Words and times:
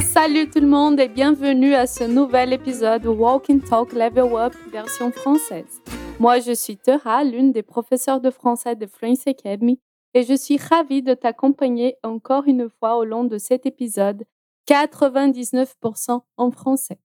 Salut 0.00 0.48
tout 0.48 0.60
le 0.60 0.66
monde 0.66 1.00
et 1.00 1.08
bienvenue 1.08 1.74
à 1.74 1.86
ce 1.86 2.04
nouvel 2.04 2.52
épisode 2.52 3.04
Walk 3.06 3.50
and 3.50 3.58
Talk 3.68 3.92
Level 3.92 4.32
Up 4.34 4.54
version 4.70 5.10
française. 5.12 5.82
Moi, 6.18 6.38
je 6.38 6.52
suis 6.52 6.76
Tera, 6.76 7.24
l'une 7.24 7.52
des 7.52 7.62
professeurs 7.62 8.20
de 8.20 8.30
français 8.30 8.76
de 8.76 8.86
Fluency 8.86 9.30
Academy, 9.30 9.80
et 10.14 10.22
je 10.22 10.34
suis 10.34 10.56
ravie 10.56 11.02
de 11.02 11.14
t'accompagner 11.14 11.96
encore 12.02 12.44
une 12.46 12.70
fois 12.70 12.96
au 12.96 13.04
long 13.04 13.24
de 13.24 13.36
cet 13.36 13.66
épisode 13.66 14.24
99% 14.68 16.20
en 16.36 16.50
français. 16.50 17.00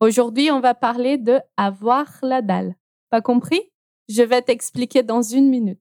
Aujourd'hui, 0.00 0.50
on 0.50 0.60
va 0.60 0.74
parler 0.74 1.18
de 1.18 1.38
avoir 1.56 2.06
la 2.22 2.42
dalle. 2.42 2.74
Pas 3.10 3.20
compris? 3.20 3.60
Je 4.08 4.22
vais 4.22 4.42
t'expliquer 4.42 5.02
dans 5.02 5.22
une 5.22 5.48
minute. 5.48 5.80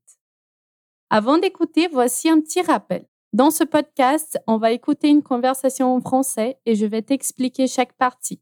Avant 1.10 1.38
d'écouter, 1.38 1.88
voici 1.88 2.30
un 2.30 2.42
petit 2.42 2.62
rappel. 2.62 3.06
Dans 3.36 3.52
ce 3.52 3.66
podcast, 3.66 4.40
on 4.48 4.56
va 4.56 4.72
écouter 4.72 5.10
une 5.10 5.22
conversation 5.22 5.94
en 5.94 6.00
français 6.00 6.58
et 6.66 6.74
je 6.74 6.86
vais 6.86 7.02
t'expliquer 7.02 7.68
chaque 7.68 7.92
partie. 7.92 8.42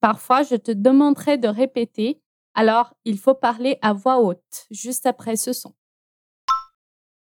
Parfois, 0.00 0.44
je 0.44 0.54
te 0.54 0.70
demanderai 0.70 1.38
de 1.38 1.48
répéter, 1.48 2.22
alors 2.54 2.94
il 3.04 3.18
faut 3.18 3.34
parler 3.34 3.78
à 3.82 3.92
voix 3.92 4.20
haute, 4.20 4.68
juste 4.70 5.06
après 5.06 5.34
ce 5.34 5.52
son. 5.52 5.74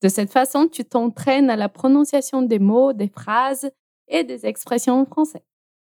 De 0.01 0.09
cette 0.09 0.31
façon, 0.31 0.67
tu 0.67 0.83
t'entraînes 0.83 1.51
à 1.51 1.55
la 1.55 1.69
prononciation 1.69 2.41
des 2.41 2.57
mots, 2.57 2.91
des 2.91 3.09
phrases 3.09 3.69
et 4.07 4.23
des 4.23 4.47
expressions 4.47 4.99
en 4.99 5.05
français. 5.05 5.45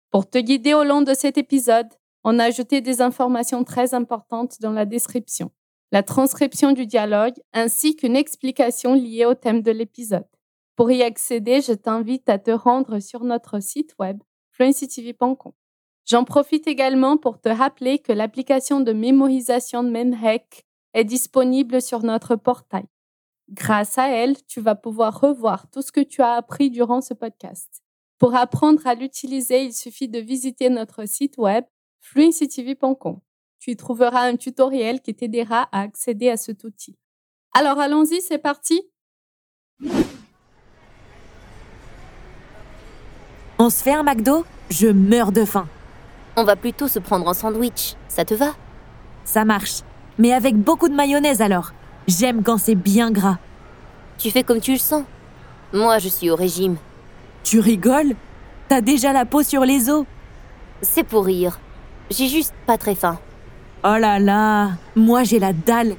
Pour 0.10 0.28
te 0.28 0.40
guider 0.40 0.74
au 0.74 0.84
long 0.84 1.04
de 1.04 1.14
cet 1.14 1.38
épisode, 1.38 1.94
on 2.24 2.40
a 2.40 2.46
ajouté 2.46 2.82
des 2.82 3.04
informations 3.04 3.64
très 3.64 3.94
importantes 3.94 4.56
dans 4.62 4.72
la 4.72 4.88
description, 4.88 5.52
la 5.92 6.02
transcription 6.02 6.72
du 6.72 6.88
dialogue 6.88 7.36
ainsi 7.54 7.96
qu'une 7.96 8.16
explication 8.16 8.96
liée 8.96 9.26
au 9.26 9.36
thème 9.36 9.62
de 9.62 9.70
l'épisode. 9.70 10.26
Pour 10.76 10.92
y 10.92 11.04
accéder, 11.04 11.62
je 11.62 11.74
t'invite 11.74 12.30
à 12.30 12.40
te 12.40 12.52
rendre 12.52 13.00
sur 13.00 13.24
notre 13.24 13.60
site 13.60 13.96
web 14.00 14.22
fluencytv.com. 14.52 15.52
J'en 16.06 16.24
profite 16.26 16.68
également 16.68 17.18
pour 17.18 17.40
te 17.40 17.50
rappeler 17.50 18.00
que 18.00 18.12
l'application 18.12 18.82
de 18.82 18.92
mémorisation 18.92 19.84
de 19.84 19.90
MemHack 19.90 20.66
est 20.94 21.06
disponible 21.06 21.82
sur 21.82 22.04
notre 22.04 22.36
portail. 22.36 22.86
Grâce 23.50 23.98
à 23.98 24.10
elle, 24.10 24.42
tu 24.46 24.62
vas 24.62 24.76
pouvoir 24.76 25.20
revoir 25.20 25.70
tout 25.70 25.82
ce 25.82 25.92
que 25.92 26.02
tu 26.02 26.22
as 26.22 26.34
appris 26.34 26.70
durant 26.70 27.02
ce 27.02 27.14
podcast. 27.14 27.84
Pour 28.18 28.36
apprendre 28.36 28.86
à 28.88 28.96
l'utiliser, 28.96 29.64
il 29.64 29.74
suffit 29.74 30.08
de 30.08 30.20
visiter 30.20 30.70
notre 30.70 31.06
site 31.08 31.38
web 31.38 31.66
fluencytv.com. 32.00 33.20
Tu 33.60 33.72
y 33.72 33.76
trouveras 33.76 34.24
un 34.28 34.36
tutoriel 34.36 35.02
qui 35.02 35.16
t'aidera 35.16 35.70
à 35.72 35.82
accéder 35.82 36.30
à 36.30 36.38
cet 36.38 36.64
outil. 36.64 36.98
Alors 37.54 37.80
allons-y, 37.80 38.22
c'est 38.22 38.40
parti. 38.40 38.82
On 43.66 43.70
se 43.70 43.82
fait 43.82 43.94
un 43.94 44.04
McDo 44.04 44.44
Je 44.70 44.90
meurs 44.90 45.32
de 45.32 45.46
faim. 45.46 45.70
On 46.36 46.44
va 46.44 46.58
plutôt 46.58 46.90
se 46.90 47.00
prendre 47.00 47.30
un 47.30 47.34
sandwich, 47.34 47.96
ça 48.10 48.26
te 48.26 48.34
va? 48.34 48.56
Ça 49.24 49.46
marche. 49.46 49.84
Mais 50.18 50.34
avec 50.34 50.58
beaucoup 50.58 50.90
de 50.90 50.94
mayonnaise 50.94 51.42
alors. 51.42 51.72
J'aime 52.06 52.44
quand 52.44 52.58
c'est 52.58 52.76
bien 52.76 53.10
gras. 53.10 53.38
Tu 54.18 54.32
fais 54.32 54.44
comme 54.44 54.60
tu 54.60 54.74
le 54.74 54.80
sens. 54.80 55.06
Moi, 55.72 55.98
je 56.00 56.10
suis 56.10 56.30
au 56.30 56.36
régime. 56.36 56.76
Tu 57.46 57.62
rigoles? 57.62 58.16
T'as 58.68 58.82
déjà 58.82 59.14
la 59.14 59.24
peau 59.24 59.44
sur 59.44 59.62
les 59.62 59.90
os? 59.90 60.04
C'est 60.82 61.06
pour 61.06 61.24
rire. 61.24 61.58
J'ai 62.12 62.28
juste 62.28 62.54
pas 62.68 62.78
très 62.78 62.96
faim. 62.96 63.18
Oh 63.86 63.96
là 63.98 64.20
là 64.20 64.72
Moi 64.98 65.24
j'ai 65.24 65.40
la 65.40 65.54
dalle. 65.54 65.96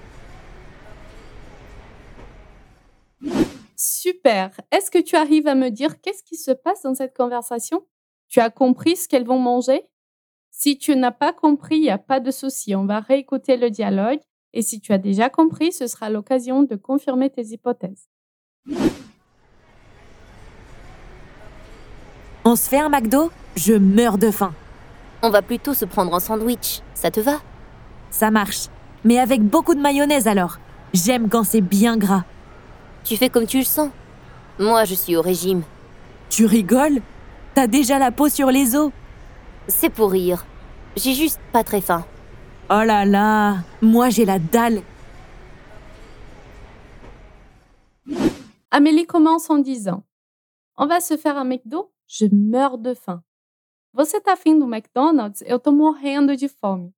Super. 4.05 4.51
Est-ce 4.71 4.91
que 4.91 4.99
tu 4.99 5.17
arrives 5.17 5.47
à 5.47 5.55
me 5.55 5.71
dire 5.71 5.99
qu'est-ce 6.03 6.23
qui 6.23 6.37
se 6.37 6.51
passe 6.51 6.83
dans 6.83 6.95
cette 6.95 7.17
conversation? 7.17 7.87
Tu 8.29 8.39
as 8.39 8.51
compris 8.51 8.97
ce 8.97 9.09
qu'elles 9.09 9.25
vont 9.25 9.39
manger? 9.39 9.87
Si 10.51 10.77
tu 10.77 10.95
n'as 10.95 11.11
pas 11.11 11.33
compris, 11.33 11.77
il 11.77 11.85
n'y 11.85 11.91
a 11.91 11.97
pas 11.97 12.21
de 12.21 12.31
souci. 12.31 12.75
On 12.75 12.85
va 12.85 13.01
réécouter 13.01 13.57
le 13.57 13.71
dialogue. 13.71 14.19
Et 14.53 14.61
si 14.61 14.79
tu 14.83 14.93
as 14.93 14.99
déjà 14.99 15.31
compris, 15.31 15.73
ce 15.73 15.87
sera 15.87 16.11
l'occasion 16.11 16.65
de 16.65 16.77
confirmer 16.77 17.31
tes 17.31 17.47
hypothèses. 17.47 18.11
On 22.45 22.57
se 22.57 22.69
fait 22.69 22.81
un 22.81 22.91
McDo? 22.91 23.31
Je 23.57 23.73
meurs 23.73 24.19
de 24.19 24.31
faim. 24.31 24.53
On 25.23 25.31
va 25.31 25.41
plutôt 25.41 25.73
se 25.73 25.87
prendre 25.87 26.13
un 26.15 26.21
sandwich, 26.21 26.83
ça 26.93 27.11
te 27.11 27.21
va? 27.21 27.41
Ça 28.11 28.31
marche. 28.31 28.67
Mais 29.03 29.19
avec 29.19 29.41
beaucoup 29.41 29.75
de 29.75 29.81
mayonnaise 29.81 30.29
alors. 30.29 30.59
J'aime 30.93 31.31
quand 31.31 31.45
c'est 31.45 31.63
bien 31.63 31.97
gras. 31.97 32.25
Tu 33.05 33.17
fais 33.17 33.29
comme 33.29 33.47
tu 33.47 33.59
le 33.59 33.65
sens. 33.65 33.91
Moi, 34.59 34.85
je 34.85 34.95
suis 34.95 35.15
au 35.17 35.23
régime. 35.23 35.63
Tu 36.31 36.47
rigoles? 36.47 37.01
T'as 37.55 37.67
déjà 37.67 37.99
la 37.99 38.11
peau 38.11 38.29
sur 38.29 38.51
les 38.51 38.75
os? 38.75 38.91
C'est 39.69 39.91
pour 39.91 40.11
rire. 40.11 40.45
J'ai 40.97 41.13
juste 41.13 41.41
pas 41.53 41.63
très 41.65 41.81
faim. 41.81 42.05
Oh 42.71 42.83
là 42.83 43.05
là 43.05 43.59
Moi 43.83 44.09
j'ai 44.09 44.25
la 44.25 44.39
dalle. 44.39 44.81
Amélie 48.71 49.07
commence 49.07 49.51
en 49.51 49.59
disant 49.59 50.03
On 50.77 50.87
va 50.87 51.01
se 51.01 51.17
faire 51.17 51.37
un 51.37 51.45
McDo 51.45 51.93
Je 52.07 52.27
meurs 52.33 52.79
de 52.79 52.95
faim. 52.95 53.23
Você 53.93 54.21
tá 54.21 54.33
afim 54.33 54.59
do 54.59 54.67
McDonald's? 54.67 55.43
Eu 55.47 55.59
tô 55.59 55.71
morrendo 55.73 56.35
de 56.37 56.49
fome. 56.49 56.91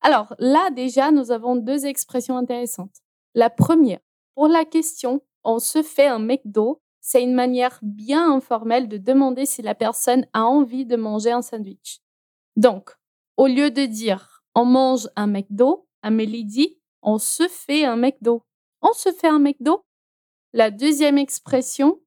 Alors 0.00 0.34
là, 0.38 0.70
déjà, 0.70 1.12
nous 1.12 1.30
avons 1.30 1.54
deux 1.54 1.86
expressions 1.86 2.36
intéressantes. 2.36 2.96
La 3.34 3.48
première, 3.48 4.00
pour 4.34 4.48
la 4.48 4.64
question 4.64 5.20
on 5.44 5.58
se 5.58 5.82
fait 5.82 6.06
un 6.06 6.18
McDo, 6.18 6.80
c'est 7.00 7.22
une 7.22 7.34
manière 7.34 7.78
bien 7.82 8.32
informelle 8.32 8.88
de 8.88 8.96
demander 8.96 9.46
si 9.46 9.62
la 9.62 9.74
personne 9.74 10.26
a 10.32 10.44
envie 10.44 10.86
de 10.86 10.96
manger 10.96 11.32
un 11.32 11.42
sandwich. 11.42 12.00
Donc, 12.56 12.90
au 13.36 13.46
lieu 13.46 13.70
de 13.70 13.86
dire 13.86 14.44
on 14.54 14.64
mange 14.64 15.08
un 15.16 15.26
McDo, 15.26 15.88
Amélie 16.02 16.44
dit 16.44 16.78
on 17.02 17.18
se 17.18 17.48
fait 17.48 17.84
un 17.84 17.96
McDo. 17.96 18.44
On 18.80 18.92
se 18.92 19.10
fait 19.12 19.28
un 19.28 19.38
McDo? 19.38 19.84
La 20.52 20.70
deuxième 20.70 21.18
expression, 21.18 22.00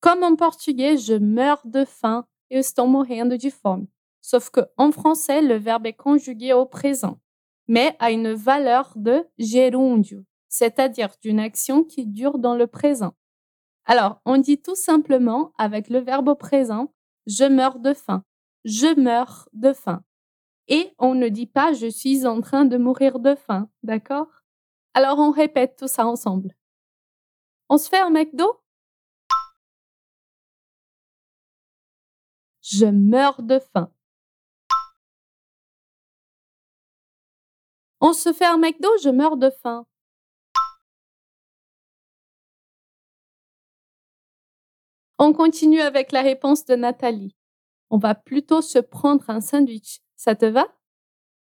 comme 0.00 0.22
en 0.22 0.34
portugais, 0.34 0.96
je 0.96 1.14
meurs 1.14 1.62
de 1.64 1.84
faim, 1.84 2.26
eu 2.50 2.58
estou 2.58 2.86
morrendo 2.86 3.36
de 3.36 3.50
fome. 3.50 3.86
Sauf 4.20 4.50
que 4.50 4.60
en 4.76 4.90
français, 4.90 5.42
le 5.42 5.54
verbe 5.54 5.86
est 5.86 5.94
conjugué 5.94 6.52
au 6.52 6.66
présent, 6.66 7.20
mais 7.68 7.96
a 7.98 8.10
une 8.10 8.32
valeur 8.32 8.92
de 8.96 9.26
gerúndio, 9.38 10.24
c'est-à-dire 10.50 11.14
d'une 11.22 11.40
action 11.40 11.84
qui 11.84 12.04
dure 12.04 12.38
dans 12.38 12.54
le 12.54 12.66
présent. 12.66 13.14
Alors, 13.86 14.20
on 14.26 14.36
dit 14.36 14.60
tout 14.60 14.74
simplement 14.74 15.52
avec 15.56 15.88
le 15.88 16.00
verbe 16.00 16.28
au 16.28 16.34
présent, 16.34 16.92
je 17.26 17.44
meurs 17.44 17.78
de 17.78 17.94
faim, 17.94 18.24
je 18.64 19.00
meurs 19.00 19.48
de 19.54 19.72
faim. 19.72 20.04
Et 20.68 20.92
on 20.98 21.14
ne 21.14 21.28
dit 21.28 21.46
pas 21.46 21.72
je 21.72 21.86
suis 21.86 22.26
en 22.26 22.40
train 22.42 22.64
de 22.66 22.76
mourir 22.76 23.18
de 23.20 23.34
faim, 23.34 23.70
d'accord? 23.82 24.28
Alors 24.94 25.18
on 25.18 25.30
répète 25.30 25.76
tout 25.78 25.88
ça 25.88 26.06
ensemble. 26.06 26.54
On 27.68 27.78
se 27.78 27.88
fait 27.88 28.00
un 28.00 28.10
McDo 28.10 28.60
Je 32.62 32.86
meurs 32.86 33.42
de 33.42 33.58
faim. 33.58 33.90
On 38.00 38.12
se 38.12 38.32
fait 38.32 38.46
un 38.46 38.58
McDo, 38.58 38.88
je 39.02 39.08
meurs 39.10 39.36
de 39.36 39.50
faim. 39.50 39.86
On 45.22 45.34
continue 45.34 45.82
avec 45.82 46.12
la 46.12 46.22
réponse 46.22 46.64
de 46.64 46.74
Nathalie. 46.74 47.36
On 47.90 47.98
va 47.98 48.14
plutôt 48.14 48.62
se 48.62 48.78
prendre 48.78 49.28
un 49.28 49.42
sandwich. 49.42 50.00
Ça 50.16 50.34
te 50.34 50.46
va? 50.46 50.66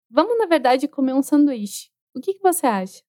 Vamos, 0.09 0.35
na 0.39 0.47
verdade, 0.47 0.88
comer 0.88 1.13
um 1.13 1.21
sanduíche. 1.21 1.91
O 2.15 2.19
que, 2.19 2.33
que 2.33 2.41
você 2.41 2.65
acha? 2.65 3.03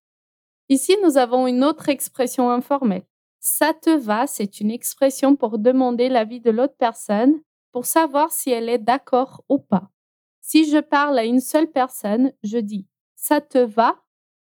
Ici, 0.68 0.94
nous 1.02 1.16
avons 1.16 1.46
une 1.46 1.64
autre 1.64 1.88
expression 1.88 2.50
informelle. 2.50 3.06
Ça 3.40 3.72
te 3.72 3.88
va, 3.88 4.26
c'est 4.26 4.60
une 4.60 4.70
expression 4.70 5.36
pour 5.36 5.58
demander 5.58 6.10
l'avis 6.10 6.40
de 6.40 6.50
l'autre 6.50 6.76
personne, 6.76 7.40
pour 7.72 7.86
savoir 7.86 8.30
si 8.30 8.50
elle 8.50 8.68
est 8.68 8.76
d'accord 8.76 9.42
ou 9.48 9.58
pas. 9.58 9.88
Si 10.42 10.68
je 10.70 10.80
parle 10.80 11.18
à 11.18 11.24
une 11.24 11.40
seule 11.40 11.70
personne, 11.70 12.34
je 12.42 12.58
dis 12.58 12.86
ça 13.16 13.40
te 13.40 13.56
va, 13.56 14.04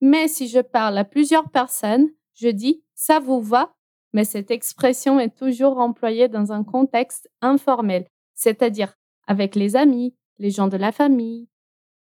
mais 0.00 0.28
si 0.28 0.46
je 0.46 0.60
parle 0.60 0.96
à 0.96 1.04
plusieurs 1.04 1.50
personnes, 1.50 2.08
je 2.34 2.50
dis 2.50 2.84
ça 2.94 3.18
vous 3.18 3.40
va, 3.40 3.74
mais 4.14 4.24
cette 4.24 4.52
expression 4.52 5.18
est 5.20 5.36
toujours 5.36 5.78
employée 5.78 6.28
dans 6.28 6.52
un 6.52 6.62
contexte 6.62 7.28
informel, 7.42 8.06
c'est-à-dire 8.34 8.94
avec 9.26 9.56
les 9.56 9.74
amis, 9.76 10.14
les 10.38 10.50
gens 10.50 10.68
de 10.68 10.76
la 10.76 10.92
famille. 10.92 11.48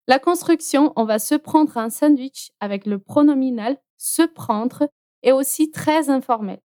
La 0.07 0.17
construction, 0.17 0.93
on 0.95 1.03
va 1.03 1.19
se 1.19 1.35
prendre 1.35 1.77
un 1.77 1.89
sandwich 1.89 2.51
avec 2.59 2.85
le 2.87 2.99
pronominal 2.99 3.77
se 3.97 4.23
prendre 4.23 4.87
est 5.23 5.33
aussi 5.33 5.71
très 5.71 6.09
informel. 6.09 6.61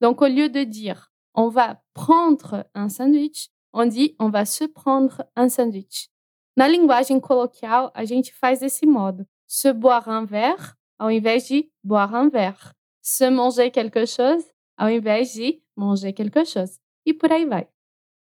Donc 0.00 0.22
au 0.22 0.28
lieu 0.28 0.48
de 0.48 0.62
dire 0.62 1.10
on 1.34 1.48
va 1.48 1.82
prendre 1.92 2.64
un 2.74 2.88
sandwich, 2.88 3.48
on 3.72 3.84
dit 3.84 4.14
on 4.20 4.30
va 4.30 4.44
se 4.44 4.64
prendre 4.64 5.24
un 5.34 5.48
sandwich. 5.48 6.08
Na 6.56 6.68
linguagem 6.68 7.20
coloquial, 7.20 7.90
a 7.94 8.04
gente 8.04 8.32
faz 8.32 8.60
desse 8.60 8.86
modo: 8.86 9.24
se 9.46 9.72
boire 9.72 10.08
un 10.08 10.24
verre 10.24 10.76
ao 10.98 11.08
invés 11.08 11.38
de 11.50 11.70
boire 11.84 12.14
un 12.14 12.28
verre, 12.28 12.74
se 13.02 13.28
manger 13.28 13.70
quelque 13.70 14.06
chose 14.06 14.44
ao 14.78 14.86
invés 14.86 15.24
de 15.24 15.60
manger 15.76 16.14
quelque 16.14 16.44
chose. 16.44 16.78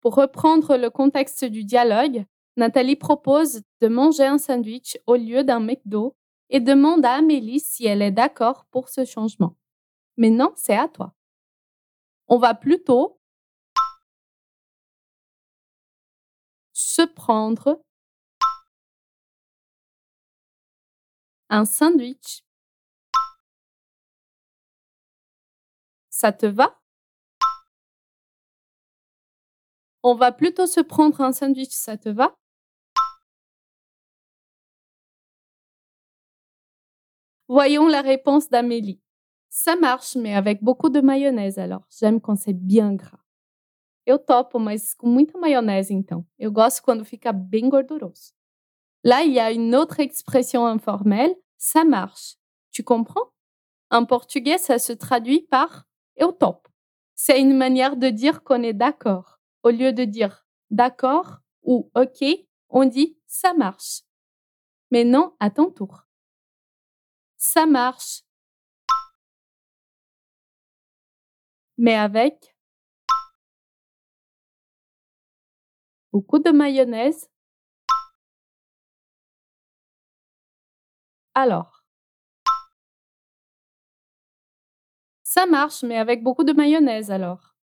Pour 0.01 0.15
reprendre 0.15 0.77
le 0.77 0.89
contexte 0.89 1.45
du 1.45 1.65
dialogue, 1.65 2.25
Nathalie 2.57 2.97
propose 2.97 3.63
de 3.81 3.89
manger 3.89 4.25
un 4.25 4.39
sandwich 4.39 4.97
au 5.07 5.17
lieu 5.17 5.45
d'un 5.45 5.61
McDo 5.61 6.17
et 6.49 6.61
demande 6.61 7.05
à 7.05 7.15
Amélie 7.15 7.61
si 7.61 7.87
elle 7.87 8.01
est 8.01 8.13
d'accord 8.13 8.67
pour 8.71 8.89
ce 8.89 9.05
changement. 9.05 9.57
Mais 10.17 10.31
non, 10.31 10.53
c'est 10.57 10.77
à 10.77 10.89
toi. 10.89 11.13
On 12.29 12.39
va 12.39 12.55
plutôt 12.55 13.21
se 16.73 17.03
prendre 17.03 17.83
un 21.51 21.65
sandwich. 21.65 22.46
Ça 26.19 26.33
te 26.33 26.47
va? 26.47 26.81
On 30.03 30.15
va 30.15 30.33
plutôt 30.33 30.67
se 30.67 30.81
prendre 30.81 31.21
un 31.21 31.31
sandwich, 31.33 31.73
ça 31.73 31.99
te 31.99 32.09
va? 32.09 32.35
Voyons 37.49 37.87
la 37.87 38.01
réponse 38.01 38.49
d'Amélie. 38.49 39.03
Ça 39.51 39.77
marche, 39.77 40.17
mais 40.17 40.35
avec 40.35 40.63
beaucoup 40.63 40.89
de 40.89 41.03
mayonnaise 41.03 41.59
alors. 41.59 41.87
J'aime 41.91 42.23
quand 42.23 42.37
c'est 42.37 42.55
bien 42.55 42.95
gras. 42.95 43.21
Eu 44.07 44.19
topo, 44.19 44.59
mas 44.59 44.95
com 44.95 45.11
muita 45.11 45.39
maionese 45.39 45.93
então. 45.93 46.25
Eu 46.39 46.51
gosto 46.51 46.83
quando 46.83 47.05
fica 47.05 47.31
bem 47.31 47.69
gorduroso. 47.69 48.33
Là, 49.05 49.23
il 49.23 49.35
y 49.35 49.39
a 49.39 49.51
une 49.53 49.75
autre 49.75 50.01
expression 50.01 50.65
informelle, 50.65 51.37
ça 51.59 51.85
marche. 51.85 52.39
Tu 52.71 52.83
comprends? 52.83 53.35
En 53.91 54.07
portugais, 54.07 54.57
ça 54.57 54.79
se 54.79 54.95
traduit 54.95 55.43
par 55.43 55.86
eu 56.19 56.33
topo. 56.39 56.63
C'est 57.15 57.41
une 57.41 57.57
manière 57.57 57.97
de 57.97 58.09
dire 58.09 58.43
qu'on 58.43 58.63
est 58.63 58.73
d'accord. 58.75 59.41
Au 59.63 59.71
lieu 59.71 59.93
de 59.93 60.05
dire 60.05 60.47
d'accord 60.71 61.39
ou 61.63 61.91
OK, 61.95 62.25
on 62.69 62.85
dit 62.85 63.19
ça 63.27 63.55
marche. 63.55 64.03
Mais 64.91 65.05
non 65.05 65.35
à 65.41 65.51
ton 65.51 65.71
tour. 65.71 66.07
Ça 67.37 67.67
marche. 67.67 68.23
Mais 71.79 71.95
avec 71.95 72.57
beaucoup 76.13 76.39
de 76.39 76.51
mayonnaise. 76.51 77.29
Alors, 81.35 81.76
ça 85.37 85.47
marche, 85.47 85.83
mais 85.83 85.99
avec 85.99 86.23
beaucoup 86.23 86.45
de 86.45 86.53
mayonnaise 86.53 87.11
alors. 87.11 87.55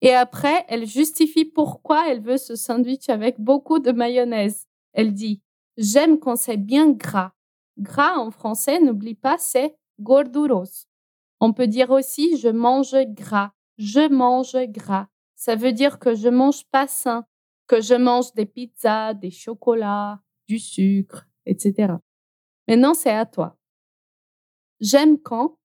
Et 0.00 0.14
après, 0.14 0.64
elle 0.68 0.86
justifie 0.86 1.44
pourquoi 1.44 2.08
elle 2.08 2.20
veut 2.20 2.36
ce 2.36 2.54
sandwich 2.54 3.08
avec 3.08 3.40
beaucoup 3.40 3.80
de 3.80 3.90
mayonnaise. 3.90 4.68
Elle 4.92 5.12
dit 5.12 5.42
J'aime 5.76 6.20
quand 6.20 6.36
c'est 6.36 6.56
bien 6.56 6.90
gras. 6.90 7.32
Gras 7.78 8.16
en 8.16 8.30
français, 8.30 8.78
n'oublie 8.80 9.16
pas, 9.16 9.38
c'est 9.38 9.74
gorduros. 9.98 10.86
On 11.40 11.52
peut 11.52 11.66
dire 11.66 11.90
aussi 11.90 12.36
je 12.36 12.48
mange 12.48 12.96
gras. 13.08 13.52
Je 13.78 14.08
mange 14.08 14.56
gras. 14.68 15.08
Ça 15.34 15.56
veut 15.56 15.72
dire 15.72 15.98
que 15.98 16.14
je 16.14 16.28
mange 16.28 16.64
pas 16.70 16.86
sain, 16.86 17.26
que 17.66 17.80
je 17.80 17.94
mange 17.94 18.32
des 18.34 18.46
pizzas, 18.46 19.14
des 19.14 19.30
chocolats, 19.30 20.20
du 20.48 20.58
sucre, 20.58 21.26
etc. 21.44 21.96
Maintenant, 22.68 22.94
c'est 22.94 23.10
à 23.10 23.26
toi. 23.26 23.56
J'aime 24.80 25.20
quand 25.20 25.58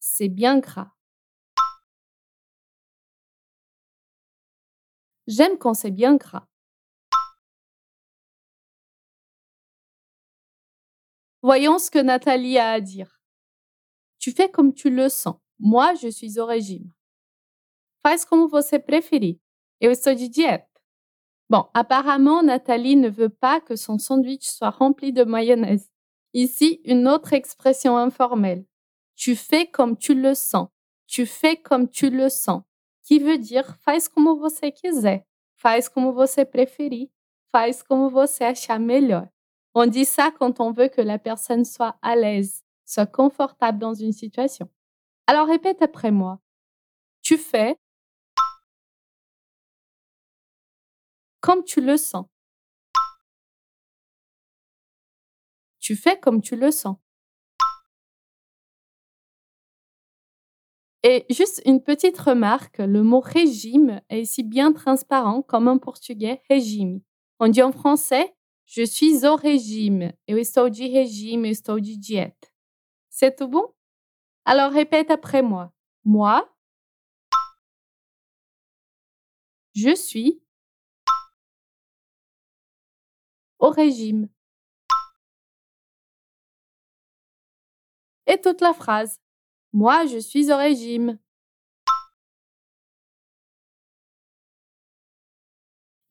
c'est 0.00 0.28
bien 0.28 0.58
gras. 0.58 0.92
J'aime 5.26 5.58
quand 5.58 5.74
c'est 5.74 5.90
bien 5.90 6.16
gras. 6.16 6.48
Voyons 11.42 11.78
ce 11.78 11.90
que 11.90 11.98
Nathalie 11.98 12.58
a 12.58 12.72
à 12.72 12.80
dire. 12.80 13.20
Tu 14.18 14.32
fais 14.32 14.50
comme 14.50 14.72
tu 14.72 14.90
le 14.90 15.08
sens. 15.08 15.36
Moi, 15.58 15.94
je 15.94 16.08
suis 16.08 16.38
au 16.38 16.46
régime. 16.46 16.92
Faz 18.02 18.24
como 18.24 18.48
você 18.48 18.78
preferir. 18.78 19.38
Eu 19.80 19.90
estou 19.90 20.14
de 20.14 20.28
diète. 20.28 20.71
Bon, 21.52 21.66
apparemment, 21.74 22.42
Nathalie 22.42 22.96
ne 22.96 23.10
veut 23.10 23.28
pas 23.28 23.60
que 23.60 23.76
son 23.76 23.98
sandwich 23.98 24.48
soit 24.48 24.70
rempli 24.70 25.12
de 25.12 25.22
mayonnaise. 25.22 25.92
Ici, 26.32 26.80
une 26.86 27.06
autre 27.06 27.34
expression 27.34 27.98
informelle. 27.98 28.64
Tu 29.16 29.36
fais 29.36 29.66
comme 29.66 29.98
tu 29.98 30.14
le 30.14 30.34
sens. 30.34 30.68
Tu 31.06 31.26
fais 31.26 31.58
comme 31.58 31.90
tu 31.90 32.08
le 32.08 32.30
sens. 32.30 32.62
Qui 33.02 33.18
veut 33.18 33.36
dire 33.36 33.76
faz 33.84 34.08
como 34.08 34.38
você 34.38 34.72
quiser. 34.72 35.26
Faz 35.56 35.90
como 35.90 36.14
você 36.14 36.46
preferir. 36.46 37.10
Faz 37.48 37.82
como 37.82 38.08
você 38.08 38.44
achar 38.44 38.80
melhor. 38.80 39.28
On 39.74 39.86
dit 39.86 40.06
ça 40.06 40.30
quand 40.30 40.58
on 40.58 40.72
veut 40.72 40.88
que 40.88 41.02
la 41.02 41.18
personne 41.18 41.66
soit 41.66 41.96
à 42.00 42.16
l'aise, 42.16 42.64
soit 42.86 43.04
confortable 43.04 43.78
dans 43.78 43.92
une 43.92 44.12
situation. 44.14 44.70
Alors 45.26 45.48
répète 45.48 45.82
après 45.82 46.12
moi. 46.12 46.40
Tu 47.20 47.36
fais 47.36 47.76
comme 51.42 51.64
tu 51.64 51.82
le 51.82 51.98
sens. 51.98 52.26
Tu 55.80 55.96
fais 55.96 56.18
comme 56.18 56.40
tu 56.40 56.56
le 56.56 56.70
sens. 56.70 56.96
Et 61.02 61.26
juste 61.28 61.60
une 61.66 61.82
petite 61.82 62.16
remarque, 62.16 62.78
le 62.78 63.02
mot 63.02 63.18
régime 63.18 64.00
est 64.08 64.22
ici 64.22 64.44
bien 64.44 64.72
transparent 64.72 65.42
comme 65.42 65.66
en 65.66 65.78
portugais 65.78 66.40
régime. 66.48 67.00
On 67.40 67.48
dit 67.48 67.62
en 67.62 67.72
français 67.72 68.34
je 68.64 68.84
suis 68.84 69.26
au 69.26 69.36
régime. 69.36 70.12
Eu 70.28 70.38
estou 70.38 70.70
de 70.70 70.98
regime, 70.98 71.44
eu 71.44 71.50
estou 71.50 71.80
de 71.80 71.94
diète. 71.98 72.54
C'est 73.10 73.36
tout 73.36 73.48
bon? 73.48 73.74
Alors 74.44 74.72
répète 74.72 75.10
après 75.10 75.42
moi. 75.42 75.72
Moi, 76.04 76.48
je 79.74 79.94
suis 79.94 80.41
au 83.62 83.70
régime. 83.70 84.28
Et 88.26 88.40
toute 88.40 88.60
la 88.60 88.74
phrase. 88.74 89.20
Moi, 89.72 90.06
je 90.06 90.18
suis 90.18 90.52
au 90.52 90.56
régime. 90.56 91.18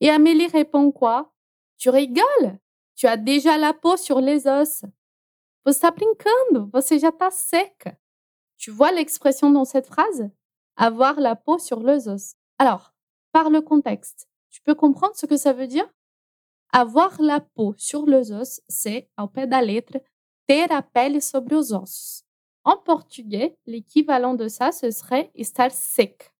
Et 0.00 0.10
Amélie 0.10 0.48
répond 0.48 0.90
quoi? 0.90 1.32
Tu 1.76 1.90
rigoles? 1.90 2.58
Tu 2.96 3.06
as 3.06 3.16
déjà 3.16 3.58
la 3.58 3.72
peau 3.72 3.96
sur 3.96 4.20
les 4.20 4.46
os. 4.48 4.84
Você 5.64 5.76
está 5.76 5.90
brincando, 5.92 6.68
você 6.72 6.98
já 6.98 7.10
está 7.10 7.30
seca. 7.30 7.96
Tu 8.56 8.70
vois 8.70 8.90
l'expression 8.92 9.50
dans 9.50 9.64
cette 9.64 9.86
phrase? 9.86 10.30
Avoir 10.76 11.20
la 11.20 11.36
peau 11.36 11.58
sur 11.58 11.80
les 11.80 12.08
os. 12.08 12.34
Alors, 12.58 12.94
par 13.30 13.50
le 13.50 13.60
contexte, 13.60 14.28
tu 14.50 14.60
peux 14.62 14.74
comprendre 14.74 15.14
ce 15.16 15.26
que 15.26 15.36
ça 15.36 15.52
veut 15.52 15.68
dire? 15.68 15.88
Avoir 16.72 17.20
la 17.20 17.40
peau 17.40 17.74
sur 17.76 18.06
les 18.06 18.32
os, 18.32 18.62
c'est, 18.66 19.10
au 19.18 19.28
pé 19.28 19.46
da 19.46 19.60
sobre 21.20 21.54
os 21.54 21.72
ossos. 21.72 22.24
En 22.64 22.78
portugais, 22.78 23.58
l'équivalent 23.66 24.34
de 24.34 24.48
ça, 24.48 24.72
ce 24.72 24.90
serait 24.90 25.30
estar 25.34 25.70
sec. 25.70 26.32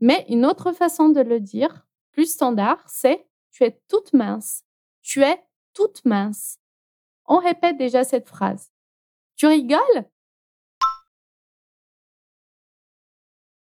Mais 0.00 0.24
une 0.28 0.46
autre 0.46 0.72
façon 0.72 1.10
de 1.10 1.20
le 1.20 1.40
dire, 1.40 1.86
plus 2.12 2.32
standard, 2.32 2.82
c'est 2.88 3.28
tu 3.50 3.64
es 3.64 3.80
toute 3.88 4.12
mince. 4.12 4.64
Tu 5.02 5.22
es 5.22 5.44
toute 5.72 6.04
mince. 6.04 6.58
On 7.26 7.38
répète 7.38 7.76
déjà 7.76 8.04
cette 8.04 8.28
phrase. 8.28 8.72
Tu 9.36 9.46
rigoles? 9.46 10.08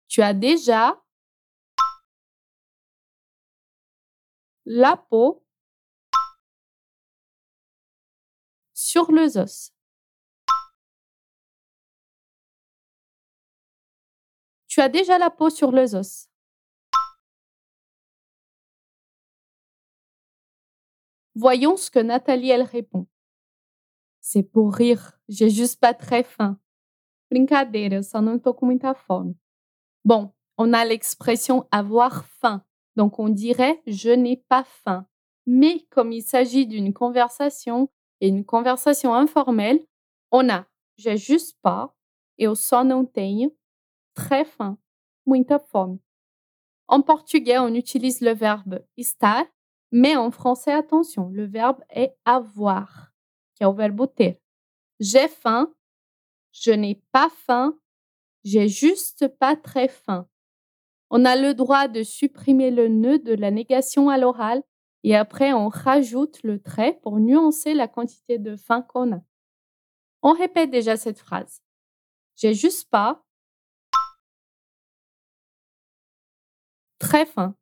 Tu 0.09 0.23
as 0.23 0.35
déjà 0.35 1.03
la 4.65 4.97
peau 4.97 5.45
sur 8.99 9.13
les 9.13 9.37
os. 9.37 9.73
Tu 14.67 14.81
as 14.81 14.89
déjà 14.89 15.19
la 15.19 15.31
peau 15.31 15.51
sur 15.51 15.71
les 15.71 15.95
os. 15.95 16.29
Voyons 21.35 21.77
ce 21.77 21.91
que 21.91 22.01
Nathalie, 22.01 22.51
elle 22.51 22.63
répond. 22.63 23.07
C'est 24.21 24.43
pour 24.43 24.75
rire, 24.75 25.21
j'ai 25.29 25.49
juste 25.49 25.79
pas 25.79 25.95
très 25.95 26.25
faim. 26.25 26.61
Brincadeira, 27.31 28.03
só 28.03 28.21
não 28.21 28.39
tô 28.39 28.53
com 28.53 28.67
muita 28.67 28.95
fome. 28.95 29.37
Bon, 30.05 30.33
on 30.57 30.73
a 30.73 30.85
l'expression 30.85 31.69
avoir 31.71 32.25
faim, 32.25 32.65
donc 32.97 33.19
on 33.19 33.29
dirait 33.29 33.81
je 33.87 34.11
n'ai 34.11 34.39
pas 34.49 34.65
faim. 34.65 35.07
Mais 35.47 35.87
comme 35.91 36.11
il 36.11 36.23
s'agit 36.23 36.67
d'une 36.67 36.93
conversation, 36.93 37.91
et 38.21 38.29
une 38.29 38.45
conversation 38.45 39.15
informelle, 39.15 39.85
on 40.31 40.49
a 40.49 40.67
j'ai 40.99 41.17
juste 41.17 41.57
pas, 41.63 41.95
eu 42.39 42.55
só 42.57 42.85
não 42.85 43.07
tenho, 43.07 43.57
très 44.15 44.45
faim, 44.45 44.77
muita 45.25 45.59
fome. 45.59 46.01
En 46.89 47.03
portugais, 47.03 47.59
on 47.59 47.75
utilise 47.75 48.21
le 48.21 48.33
verbe 48.33 48.85
estar, 48.97 49.47
mais 49.93 50.17
en 50.17 50.31
français, 50.31 50.73
attention, 50.73 51.29
le 51.29 51.45
verbe 51.45 51.83
est 51.91 52.17
avoir, 52.25 53.13
qui 53.55 53.63
est 53.63 53.67
o 53.67 53.73
verbo 53.73 54.07
ter. 54.07 54.41
J'ai 54.99 55.29
faim, 55.29 55.73
je 56.53 56.73
n'ai 56.73 57.01
pas 57.13 57.29
faim, 57.31 57.79
j'ai 58.43 58.69
juste 58.69 59.29
pas 59.39 59.55
très 59.55 59.89
faim. 59.89 60.27
On 61.11 61.25
a 61.25 61.37
le 61.37 61.55
droit 61.55 61.89
de 61.89 62.03
supprimer 62.03 62.71
le 62.71 62.89
nœud 62.89 63.19
de 63.19 63.35
la 63.35 63.51
négation 63.51 64.09
à 64.09 64.19
l'oral 64.19 64.63
et 65.05 65.17
après 65.17 65.53
on 65.53 65.69
rajoute 65.69 66.43
le 66.43 66.61
trait 66.61 66.99
pour 67.03 67.19
nuancer 67.19 67.75
la 67.75 67.89
quantité 67.89 68.39
de 68.39 68.57
faim 68.57 68.83
qu'on 68.83 69.15
a. 69.15 69.21
On 70.23 70.33
répète 70.33 70.71
déjà 70.71 70.97
cette 70.97 71.19
phrase. 71.19 71.63
J'ai 72.37 72.55
juste 72.55 72.91
pas 72.91 73.25
très 76.99 77.27
faim. 77.27 77.55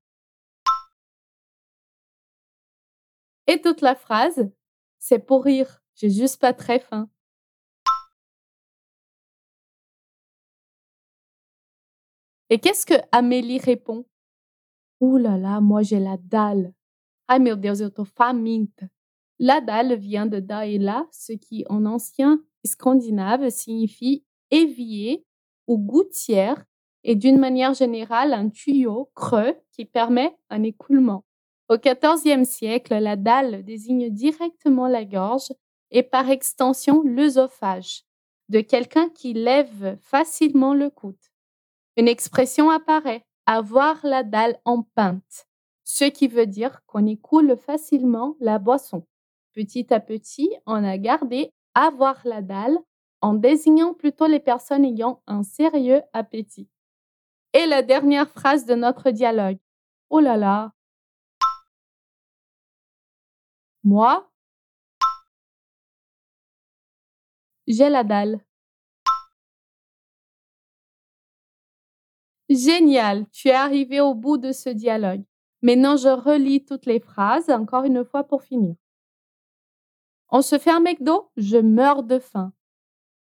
Et 3.47 3.61
toute 3.61 3.81
la 3.81 3.95
phrase, 3.95 4.51
c'est 4.99 5.21
pour 5.21 5.45
rire. 5.45 5.81
J'ai 5.95 6.11
juste 6.11 6.41
pas 6.41 6.53
très 6.53 6.81
faim. 6.81 7.09
Et 12.51 12.59
qu'est-ce 12.61 12.87
que 12.87 12.95
Amélie 13.13 13.59
répond? 13.59 14.05
Ouh 15.01 15.17
là 15.17 15.37
là, 15.37 15.61
moi 15.61 15.83
j'ai 15.83 16.01
la 16.01 16.17
dalle. 16.17 16.73
Ai 17.29 17.41
meu 17.41 17.57
Deus, 17.57 17.83
eu 17.83 17.91
tô. 17.91 18.05
La 19.39 19.61
dalle 19.61 19.97
vient 19.97 20.27
de 20.27 20.39
daela, 20.39 21.07
ce 21.11 21.33
qui 21.33 21.65
en 21.69 21.85
ancien 21.85 22.41
scandinave 22.65 23.51
signifie 23.51 24.25
évier 24.53 25.27
ou 25.67 25.77
gouttière 25.77 26.65
et 27.03 27.17
d'une 27.17 27.39
manière 27.39 27.75
générale 27.75 28.33
un 28.33 28.49
tuyau 28.49 29.11
creux 29.15 29.57
qui 29.73 29.85
permet 29.85 30.37
un 30.51 30.63
écoulement. 30.63 31.25
Au 31.69 31.77
XIVe 31.77 32.45
siècle, 32.45 32.95
la 32.95 33.17
dalle 33.17 33.65
désigne 33.65 34.09
directement 34.09 34.87
la 34.87 35.05
gorge 35.05 35.53
et 35.91 36.05
par 36.05 36.31
extension 36.31 37.03
l'œsophage 37.03 38.05
de 38.49 38.61
quelqu'un 38.61 39.09
qui 39.09 39.33
lève 39.33 39.99
facilement 40.01 40.75
le 40.75 40.91
coude. 40.91 41.19
Une 41.97 42.07
expression 42.07 42.71
apparaît, 42.71 43.25
avoir 43.47 43.99
la 44.05 44.23
dalle 44.23 44.61
en 44.65 44.83
pinte, 44.95 45.46
ce 45.87 46.05
qui 46.05 46.27
veut 46.27 46.47
dire 46.47 46.85
qu'on 46.87 47.07
écoule 47.07 47.57
facilement 47.57 48.37
la 48.41 48.59
boisson. 48.59 49.07
Petit 49.55 49.95
à 49.95 50.01
petit, 50.01 50.51
on 50.67 50.83
a 50.85 50.99
gardé 50.99 51.53
avoir 51.75 52.21
la 52.27 52.43
dalle 52.43 52.77
en 53.21 53.35
désignant 53.35 53.95
plutôt 53.95 54.27
les 54.27 54.41
personnes 54.41 54.85
ayant 54.85 55.23
un 55.29 55.45
sérieux 55.45 56.03
appétit. 56.13 56.69
Et 57.53 57.67
la 57.67 57.83
dernière 57.83 58.29
phrase 58.29 58.67
de 58.67 58.75
notre 58.75 59.13
dialogue. 59.13 59.59
Oh 60.11 60.19
là 60.19 60.37
là. 60.37 60.73
Moi, 63.85 64.29
j'ai 67.69 67.89
la 67.89 68.03
dalle. 68.03 68.45
Génial, 72.49 73.29
tu 73.31 73.49
es 73.49 73.53
arrivé 73.53 74.01
au 74.01 74.15
bout 74.15 74.37
de 74.37 74.51
ce 74.51 74.69
dialogue. 74.69 75.25
Maintenant, 75.67 75.97
je 75.97 76.07
relis 76.07 76.65
toutes 76.65 76.87
les 76.87 77.01
phrases 77.01 77.51
encore 77.51 77.83
une 77.83 78.05
fois 78.05 78.23
pour 78.23 78.45
finir. 78.45 78.77
On 80.29 80.41
se 80.41 80.61
fait 80.61 80.71
un 80.71 80.79
McDo 80.79 81.33
Je 81.37 81.57
meurs 81.57 82.05
de 82.05 82.21
faim. 82.21 82.53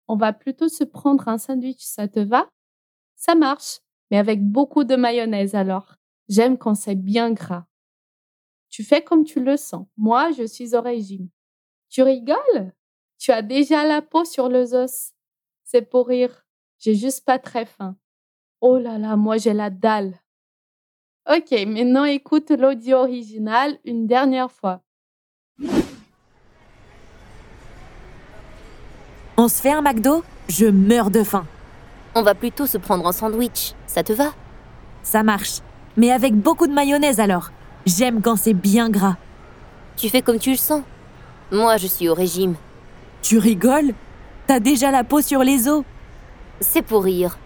On 0.08 0.16
va 0.16 0.34
plutôt 0.34 0.68
se 0.68 0.84
prendre 0.84 1.26
un 1.26 1.38
sandwich, 1.38 1.80
ça 1.80 2.06
te 2.06 2.20
va? 2.20 2.46
Ça 3.16 3.34
marche, 3.34 3.80
mais 4.10 4.18
avec 4.18 4.44
beaucoup 4.44 4.84
de 4.84 4.94
mayonnaise 4.94 5.54
alors. 5.54 5.94
J'aime 6.28 6.58
quand 6.58 6.74
c'est 6.74 6.96
bien 6.96 7.32
gras. 7.32 7.64
Tu 8.68 8.84
fais 8.84 9.02
comme 9.02 9.24
tu 9.24 9.42
le 9.42 9.56
sens. 9.56 9.86
Moi, 9.96 10.30
je 10.32 10.44
suis 10.44 10.74
au 10.76 10.82
régime. 10.82 11.30
Tu 11.88 12.02
rigoles? 12.02 12.74
Tu 13.16 13.32
as 13.32 13.40
déjà 13.40 13.86
la 13.86 14.02
peau 14.02 14.26
sur 14.26 14.50
les 14.50 14.74
os. 14.74 15.14
C'est 15.62 15.88
pour 15.88 16.08
rire. 16.08 16.44
J'ai 16.76 16.94
juste 16.94 17.24
pas 17.24 17.38
très 17.38 17.64
faim. 17.64 17.96
Oh 18.60 18.76
là 18.76 18.98
là, 18.98 19.16
moi 19.16 19.38
j'ai 19.38 19.54
la 19.54 19.70
dalle. 19.70 20.20
Ok, 21.26 21.52
maintenant 21.66 22.04
écoute 22.04 22.50
l'audio 22.50 22.98
original 22.98 23.78
une 23.86 24.06
dernière 24.06 24.52
fois. 24.52 24.82
On 29.38 29.48
se 29.48 29.62
fait 29.62 29.72
un 29.72 29.80
McDo 29.80 30.22
Je 30.48 30.66
meurs 30.66 31.10
de 31.10 31.22
faim. 31.22 31.46
On 32.14 32.22
va 32.22 32.34
plutôt 32.34 32.66
se 32.66 32.76
prendre 32.76 33.06
un 33.06 33.12
sandwich, 33.12 33.72
ça 33.86 34.02
te 34.02 34.12
va? 34.12 34.34
Ça 35.02 35.22
marche. 35.22 35.60
Mais 35.96 36.10
avec 36.10 36.34
beaucoup 36.34 36.66
de 36.66 36.74
mayonnaise 36.74 37.20
alors. 37.20 37.52
J'aime 37.86 38.20
quand 38.20 38.36
c'est 38.36 38.52
bien 38.52 38.90
gras. 38.90 39.16
Tu 39.96 40.10
fais 40.10 40.20
comme 40.20 40.38
tu 40.38 40.50
le 40.50 40.56
sens. 40.56 40.82
Moi, 41.50 41.78
je 41.78 41.86
suis 41.86 42.08
au 42.10 42.14
régime. 42.14 42.54
Tu 43.22 43.38
rigoles? 43.38 43.94
T'as 44.46 44.60
déjà 44.60 44.90
la 44.90 45.04
peau 45.04 45.22
sur 45.22 45.42
les 45.42 45.68
os? 45.68 45.84
C'est 46.60 46.82
pour 46.82 47.04
rire. 47.04 47.38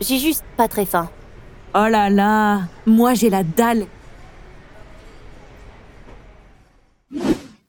J'ai 0.00 0.18
juste 0.18 0.44
pas 0.56 0.68
très 0.68 0.86
faim. 0.86 1.10
Oh 1.78 1.88
là 1.90 2.08
là, 2.08 2.62
moi 2.86 3.12
j'ai 3.12 3.28
la 3.28 3.44
dalle. 3.44 3.86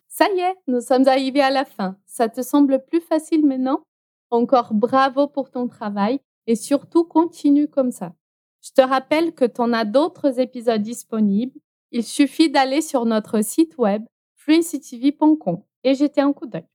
Ça 0.08 0.30
y 0.34 0.40
est, 0.40 0.56
nous 0.68 0.80
sommes 0.80 1.10
arrivés 1.10 1.42
à 1.42 1.50
la 1.50 1.66
fin. 1.66 1.98
Ça 2.06 2.30
te 2.30 2.42
semble 2.42 2.86
plus 2.86 3.02
facile 3.02 3.46
maintenant? 3.46 3.82
Encore 4.30 4.74
bravo 4.74 5.28
pour 5.28 5.52
ton 5.52 5.68
travail 5.68 6.22
et 6.46 6.56
surtout 6.56 7.04
continue 7.04 7.68
comme 7.68 7.92
ça. 7.92 8.14
Je 8.62 8.72
te 8.72 8.80
rappelle 8.80 9.34
que 9.34 9.44
tu 9.44 9.60
en 9.60 9.74
as 9.74 9.84
d'autres 9.84 10.40
épisodes 10.40 10.82
disponibles. 10.82 11.60
Il 11.92 12.06
suffit 12.06 12.50
d'aller 12.50 12.80
sur 12.80 13.04
notre 13.04 13.44
site 13.44 13.78
web 13.78 14.06
fluencytv.com 14.36 15.64
et 15.84 15.96
jeter 15.96 16.22
un 16.22 16.32
coup 16.32 16.46
d'œil. 16.46 16.66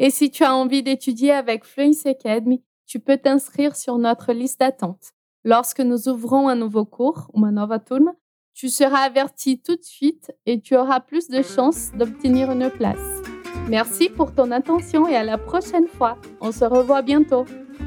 Et 0.00 0.10
si 0.10 0.32
tu 0.32 0.42
as 0.42 0.56
envie 0.56 0.82
d'étudier 0.82 1.30
avec 1.30 1.64
Fluency 1.64 2.08
Academy, 2.08 2.64
tu 2.86 2.98
peux 2.98 3.18
t'inscrire 3.18 3.76
sur 3.76 3.98
notre 3.98 4.32
liste 4.32 4.58
d'attente. 4.58 5.12
Lorsque 5.44 5.80
nous 5.80 6.08
ouvrons 6.08 6.48
un 6.48 6.56
nouveau 6.56 6.84
cours, 6.84 7.30
ou 7.32 7.46
nova 7.46 7.78
turma, 7.78 8.12
tu 8.54 8.68
seras 8.68 9.00
averti 9.00 9.60
tout 9.60 9.76
de 9.76 9.82
suite 9.82 10.32
et 10.44 10.60
tu 10.60 10.76
auras 10.76 11.00
plus 11.00 11.28
de 11.28 11.42
chances 11.42 11.92
d'obtenir 11.92 12.50
une 12.50 12.70
place. 12.70 13.22
Merci 13.68 14.08
pour 14.10 14.34
ton 14.34 14.50
attention 14.50 15.08
et 15.08 15.16
à 15.16 15.24
la 15.24 15.38
prochaine 15.38 15.88
fois. 15.88 16.18
On 16.40 16.52
se 16.52 16.64
revoit 16.64 17.02
bientôt. 17.02 17.46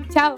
Ciao 0.09 0.37